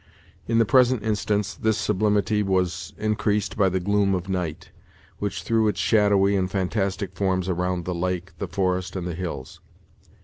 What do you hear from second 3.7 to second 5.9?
gloom of night, which threw its